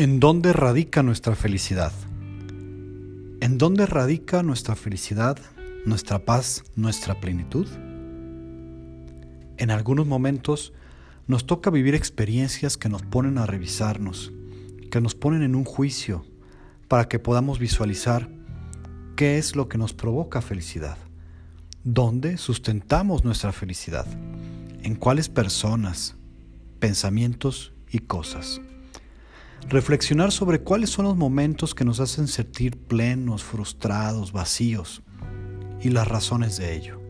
[0.00, 1.92] ¿En dónde radica nuestra felicidad?
[3.42, 5.38] ¿En dónde radica nuestra felicidad,
[5.84, 7.68] nuestra paz, nuestra plenitud?
[9.58, 10.72] En algunos momentos
[11.26, 14.32] nos toca vivir experiencias que nos ponen a revisarnos,
[14.90, 16.24] que nos ponen en un juicio,
[16.88, 18.30] para que podamos visualizar
[19.16, 20.96] qué es lo que nos provoca felicidad,
[21.84, 24.06] dónde sustentamos nuestra felicidad,
[24.82, 26.16] en cuáles personas,
[26.78, 28.62] pensamientos y cosas.
[29.68, 35.02] Reflexionar sobre cuáles son los momentos que nos hacen sentir plenos, frustrados, vacíos
[35.80, 37.00] y las razones de ello.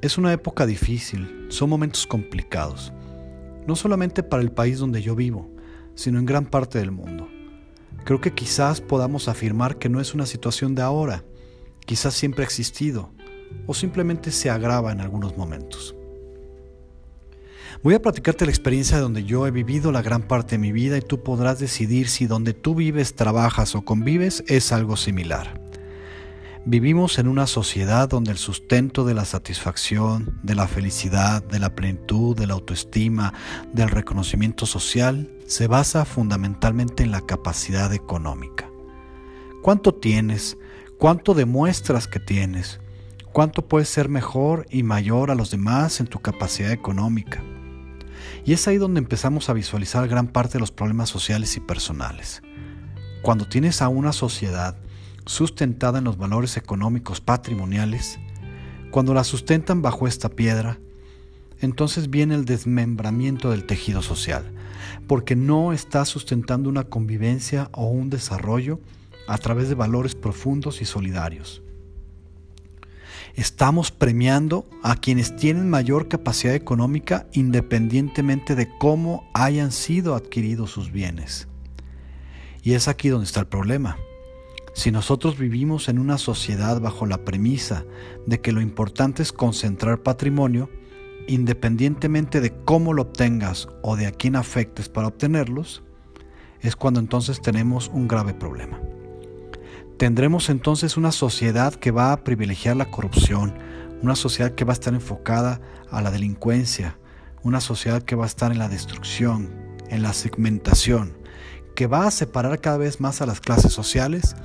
[0.00, 2.92] Es una época difícil, son momentos complicados,
[3.66, 5.50] no solamente para el país donde yo vivo,
[5.94, 7.28] sino en gran parte del mundo.
[8.04, 11.24] Creo que quizás podamos afirmar que no es una situación de ahora,
[11.84, 13.12] quizás siempre ha existido,
[13.66, 15.96] o simplemente se agrava en algunos momentos.
[17.82, 20.70] Voy a platicarte la experiencia de donde yo he vivido la gran parte de mi
[20.70, 25.58] vida y tú podrás decidir si donde tú vives, trabajas o convives es algo similar.
[26.66, 31.74] Vivimos en una sociedad donde el sustento de la satisfacción, de la felicidad, de la
[31.74, 33.32] plenitud, de la autoestima,
[33.72, 38.68] del reconocimiento social se basa fundamentalmente en la capacidad económica.
[39.62, 40.58] ¿Cuánto tienes?
[40.98, 42.78] ¿Cuánto demuestras que tienes?
[43.32, 47.42] ¿Cuánto puedes ser mejor y mayor a los demás en tu capacidad económica?
[48.44, 52.42] Y es ahí donde empezamos a visualizar gran parte de los problemas sociales y personales.
[53.22, 54.76] Cuando tienes a una sociedad
[55.26, 58.18] sustentada en los valores económicos patrimoniales,
[58.90, 60.78] cuando la sustentan bajo esta piedra,
[61.60, 64.50] entonces viene el desmembramiento del tejido social,
[65.06, 68.80] porque no está sustentando una convivencia o un desarrollo
[69.28, 71.62] a través de valores profundos y solidarios.
[73.34, 80.90] Estamos premiando a quienes tienen mayor capacidad económica independientemente de cómo hayan sido adquiridos sus
[80.90, 81.48] bienes.
[82.62, 83.96] Y es aquí donde está el problema.
[84.74, 87.84] Si nosotros vivimos en una sociedad bajo la premisa
[88.26, 90.70] de que lo importante es concentrar patrimonio,
[91.26, 95.82] independientemente de cómo lo obtengas o de a quién afectes para obtenerlos,
[96.60, 98.80] es cuando entonces tenemos un grave problema.
[100.00, 103.58] Tendremos entonces una sociedad que va a privilegiar la corrupción,
[104.00, 106.96] una sociedad que va a estar enfocada a la delincuencia,
[107.42, 109.50] una sociedad que va a estar en la destrucción,
[109.90, 111.18] en la segmentación,
[111.76, 114.36] que va a separar cada vez más a las clases sociales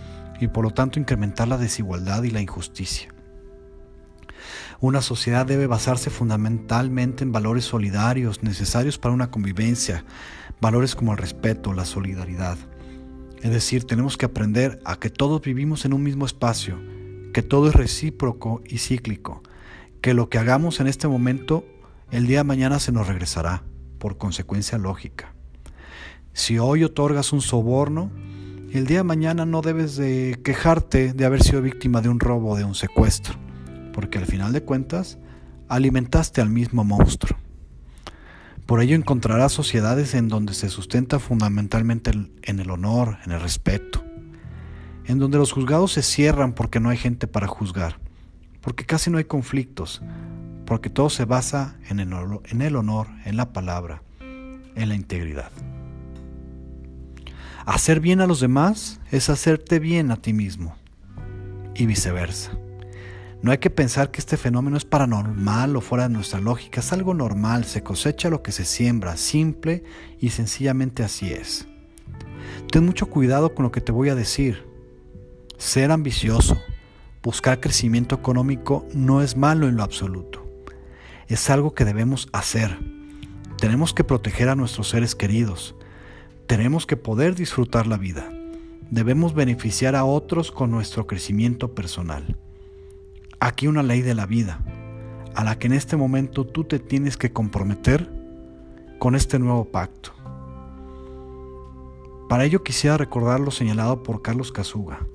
[0.41, 3.15] y por lo tanto incrementar la desigualdad y la injusticia.
[4.81, 10.03] Una sociedad debe basarse fundamentalmente en valores solidarios necesarios para una convivencia,
[10.59, 12.57] valores como el respeto, la solidaridad.
[13.45, 16.79] Es decir, tenemos que aprender a que todos vivimos en un mismo espacio,
[17.31, 19.43] que todo es recíproco y cíclico,
[20.01, 21.63] que lo que hagamos en este momento,
[22.09, 23.61] el día de mañana se nos regresará,
[23.99, 25.35] por consecuencia lógica.
[26.33, 28.09] Si hoy otorgas un soborno,
[28.71, 32.53] el día de mañana no debes de quejarte de haber sido víctima de un robo
[32.53, 33.35] o de un secuestro,
[33.93, 35.19] porque al final de cuentas
[35.67, 37.37] alimentaste al mismo monstruo.
[38.65, 42.11] Por ello encontrarás sociedades en donde se sustenta fundamentalmente
[42.41, 44.03] en el honor, en el respeto,
[45.05, 47.99] en donde los juzgados se cierran porque no hay gente para juzgar,
[48.61, 50.01] porque casi no hay conflictos,
[50.65, 52.11] porque todo se basa en el,
[52.75, 55.51] honor, en la palabra, en la integridad.
[57.67, 60.75] Hacer bien a los demás es hacerte bien a ti mismo
[61.75, 62.51] y viceversa.
[63.45, 66.91] No hay que pensar que este fenómeno es paranormal o fuera de nuestra lógica, es
[66.91, 69.83] algo normal, se cosecha lo que se siembra, simple
[70.19, 71.67] y sencillamente así es.
[72.71, 74.67] Ten mucho cuidado con lo que te voy a decir.
[75.59, 76.57] Ser ambicioso,
[77.21, 80.43] buscar crecimiento económico no es malo en lo absoluto.
[81.27, 82.79] Es algo que debemos hacer.
[83.59, 85.75] Tenemos que proteger a nuestros seres queridos.
[86.47, 88.27] Tenemos que poder disfrutar la vida.
[88.89, 92.35] Debemos beneficiar a otros con nuestro crecimiento personal
[93.45, 94.59] aquí una ley de la vida,
[95.35, 98.11] a la que en este momento tú te tienes que comprometer
[98.97, 100.13] con este nuevo pacto.
[102.27, 105.05] Para ello quisiera recordar lo señalado por Carlos Casuga,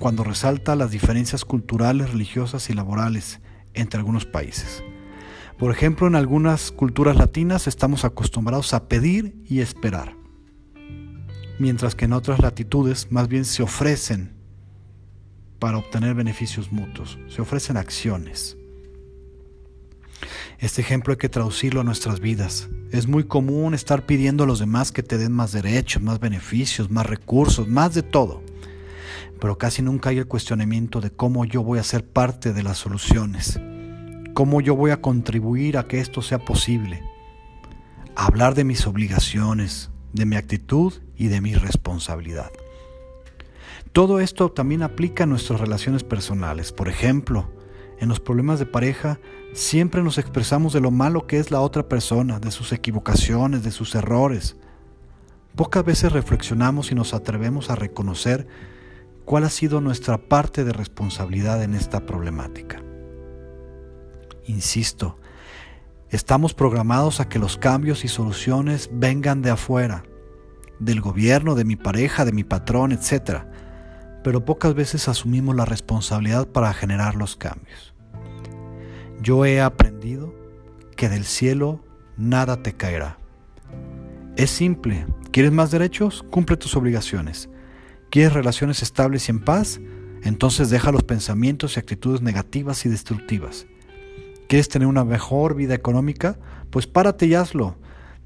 [0.00, 3.40] cuando resalta las diferencias culturales, religiosas y laborales
[3.74, 4.82] entre algunos países.
[5.56, 10.16] Por ejemplo, en algunas culturas latinas estamos acostumbrados a pedir y esperar,
[11.60, 14.41] mientras que en otras latitudes más bien se ofrecen
[15.62, 18.56] para obtener beneficios mutuos, se ofrecen acciones.
[20.58, 22.68] Este ejemplo hay que traducirlo a nuestras vidas.
[22.90, 26.90] Es muy común estar pidiendo a los demás que te den más derechos, más beneficios,
[26.90, 28.42] más recursos, más de todo.
[29.38, 32.78] Pero casi nunca hay el cuestionamiento de cómo yo voy a ser parte de las
[32.78, 33.60] soluciones,
[34.34, 37.04] cómo yo voy a contribuir a que esto sea posible.
[38.16, 42.50] Hablar de mis obligaciones, de mi actitud y de mi responsabilidad.
[43.92, 46.72] Todo esto también aplica a nuestras relaciones personales.
[46.72, 47.50] Por ejemplo,
[47.98, 49.20] en los problemas de pareja
[49.52, 53.70] siempre nos expresamos de lo malo que es la otra persona, de sus equivocaciones, de
[53.70, 54.56] sus errores.
[55.54, 58.48] Pocas veces reflexionamos y nos atrevemos a reconocer
[59.26, 62.82] cuál ha sido nuestra parte de responsabilidad en esta problemática.
[64.46, 65.18] Insisto,
[66.08, 70.02] estamos programados a que los cambios y soluciones vengan de afuera,
[70.78, 73.44] del gobierno, de mi pareja, de mi patrón, etc.
[74.22, 77.92] Pero pocas veces asumimos la responsabilidad para generar los cambios.
[79.20, 80.34] Yo he aprendido
[80.96, 81.84] que del cielo
[82.16, 83.18] nada te caerá.
[84.36, 86.24] Es simple, ¿quieres más derechos?
[86.30, 87.48] Cumple tus obligaciones.
[88.10, 89.80] ¿Quieres relaciones estables y en paz?
[90.22, 93.66] Entonces deja los pensamientos y actitudes negativas y destructivas.
[94.48, 96.38] ¿Quieres tener una mejor vida económica?
[96.70, 97.76] Pues párate y hazlo.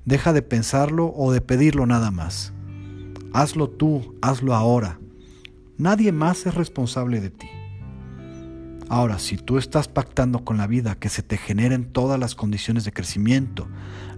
[0.04, 2.52] Deja de pensarlo o de pedirlo nada más.
[3.32, 4.98] Hazlo tú, hazlo ahora.
[5.78, 7.48] Nadie más es responsable de ti.
[8.88, 12.84] Ahora, si tú estás pactando con la vida que se te generen todas las condiciones
[12.84, 13.68] de crecimiento,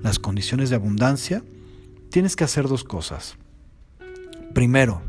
[0.02, 1.42] las condiciones de abundancia,
[2.10, 3.36] tienes que hacer dos cosas.
[4.52, 5.02] Primero,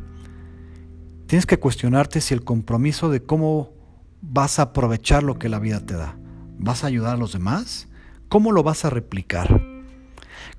[1.30, 3.72] Tienes que cuestionarte si el compromiso de cómo
[4.20, 6.18] vas a aprovechar lo que la vida te da.
[6.58, 7.88] ¿Vas a ayudar a los demás?
[8.30, 9.62] ¿Cómo lo vas a replicar?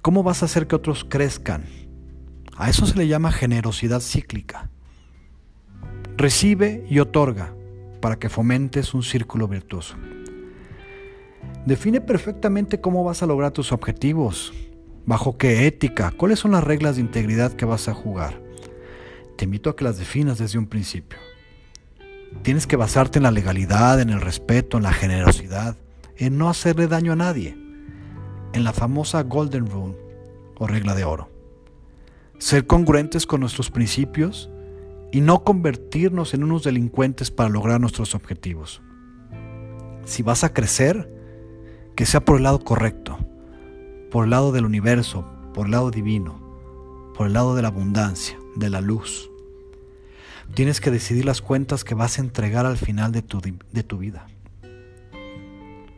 [0.01, 1.65] ¿Cómo vas a hacer que otros crezcan?
[2.57, 4.71] A eso se le llama generosidad cíclica.
[6.21, 7.55] Recibe y otorga
[8.03, 9.97] para que fomentes un círculo virtuoso.
[11.65, 14.53] Define perfectamente cómo vas a lograr tus objetivos,
[15.07, 18.39] bajo qué ética, cuáles son las reglas de integridad que vas a jugar.
[19.39, 21.19] Te invito a que las definas desde un principio.
[22.43, 25.79] Tienes que basarte en la legalidad, en el respeto, en la generosidad,
[26.19, 27.57] en no hacerle daño a nadie,
[28.53, 29.97] en la famosa Golden Rule
[30.59, 31.31] o regla de oro.
[32.37, 34.51] Ser congruentes con nuestros principios
[35.13, 38.83] y no convertirnos en unos delincuentes para lograr nuestros objetivos.
[40.05, 41.13] Si vas a crecer,
[41.97, 43.19] que sea por el lado correcto,
[44.11, 45.25] por el lado del universo,
[45.55, 46.41] por el lado divino,
[47.17, 49.31] por el lado de la abundancia, de la luz.
[50.55, 53.99] Tienes que decidir las cuentas que vas a entregar al final de tu, de tu
[53.99, 54.27] vida.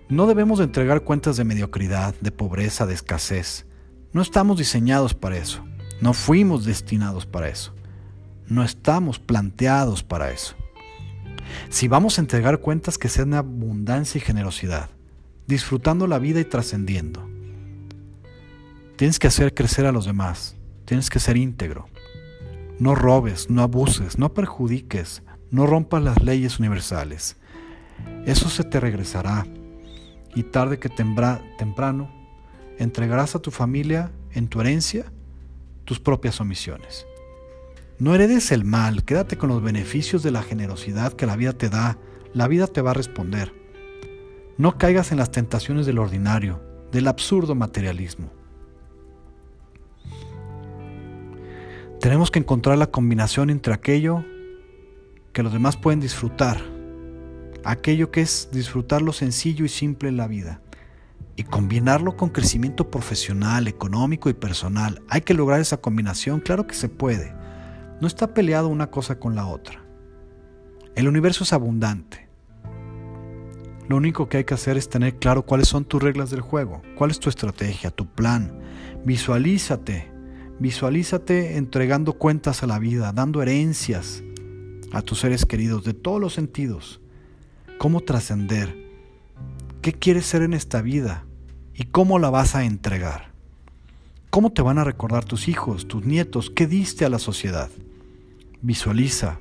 [0.08, 3.67] No debemos de entregar cuentas de mediocridad, de pobreza, de escasez.
[4.12, 5.65] No estamos diseñados para eso.
[6.03, 7.75] No fuimos destinados para eso.
[8.49, 10.55] No estamos planteados para eso.
[11.69, 14.91] Si vamos a entregar cuentas que sean de abundancia y generosidad,
[15.47, 17.29] disfrutando la vida y trascendiendo.
[18.97, 20.56] Tienes que hacer crecer a los demás.
[20.85, 21.89] Tienes que ser íntegro.
[22.79, 27.37] No robes, no abuses, no perjudiques, no rompas las leyes universales.
[28.27, 29.47] Eso se te regresará
[30.35, 32.11] y tarde que temprano
[32.79, 35.12] entregarás a tu familia en tu herencia
[35.85, 37.06] tus propias omisiones.
[38.03, 41.69] No heredes el mal, quédate con los beneficios de la generosidad que la vida te
[41.69, 41.99] da.
[42.35, 43.55] La vida te va a responder.
[44.59, 46.61] No caigas en las tentaciones del ordinario,
[46.91, 48.33] del absurdo materialismo.
[52.01, 54.25] Tenemos que encontrar la combinación entre aquello
[55.33, 56.61] que los demás pueden disfrutar,
[57.63, 60.61] aquello que es disfrutar lo sencillo y simple en la vida,
[61.37, 65.03] y combinarlo con crecimiento profesional, económico y personal.
[65.09, 67.41] Hay que lograr esa combinación, claro que se puede.
[68.03, 69.81] No está peleado una cosa con la otra.
[70.97, 72.29] El universo es abundante.
[73.89, 76.82] Lo único que hay que hacer es tener claro cuáles son tus reglas del juego,
[76.97, 78.59] cuál es tu estrategia, tu plan.
[79.05, 80.11] Visualízate
[80.59, 84.25] Visualízate entregando cuentas a la vida, dando herencias
[84.91, 87.01] a tus seres queridos de todos los sentidos.
[87.79, 88.77] ¿Cómo trascender?
[89.81, 91.25] ¿Qué quieres ser en esta vida?
[91.73, 93.31] ¿Y cómo la vas a entregar?
[94.31, 96.51] ¿Cómo te van a recordar tus hijos, tus nietos?
[96.51, 97.71] ¿Qué diste a la sociedad?
[98.63, 99.41] Visualiza,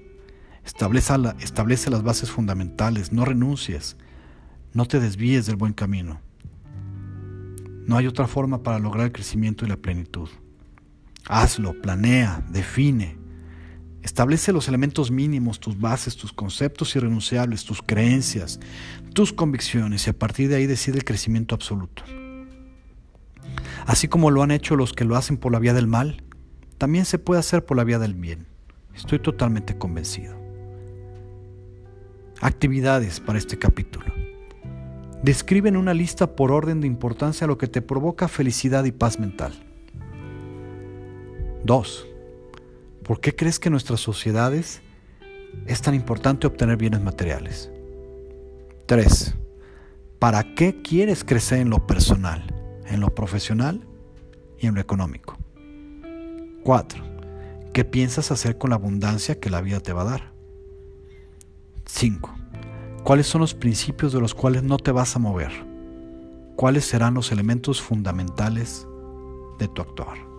[0.65, 3.95] establece, establece las bases fundamentales, no renuncies,
[4.73, 6.19] no te desvíes del buen camino.
[7.85, 10.27] No hay otra forma para lograr el crecimiento y la plenitud.
[11.27, 13.17] Hazlo, planea, define.
[14.01, 18.59] Establece los elementos mínimos, tus bases, tus conceptos irrenunciables, tus creencias,
[19.13, 22.03] tus convicciones y a partir de ahí decide el crecimiento absoluto.
[23.85, 26.23] Así como lo han hecho los que lo hacen por la vía del mal,
[26.79, 28.50] también se puede hacer por la vía del bien.
[29.01, 30.35] Estoy totalmente convencido.
[32.39, 34.05] Actividades para este capítulo.
[35.23, 39.19] Describe en una lista por orden de importancia lo que te provoca felicidad y paz
[39.19, 39.53] mental.
[41.63, 42.07] 2.
[43.01, 44.83] ¿Por qué crees que en nuestras sociedades
[45.65, 47.71] es tan importante obtener bienes materiales?
[48.85, 49.35] 3.
[50.19, 52.45] ¿Para qué quieres crecer en lo personal,
[52.85, 53.81] en lo profesional
[54.59, 55.39] y en lo económico?
[56.63, 57.10] 4.
[57.73, 60.33] ¿Qué piensas hacer con la abundancia que la vida te va a dar?
[61.85, 62.33] 5.
[63.03, 65.51] ¿Cuáles son los principios de los cuales no te vas a mover?
[66.57, 68.85] ¿Cuáles serán los elementos fundamentales
[69.57, 70.30] de tu actuar?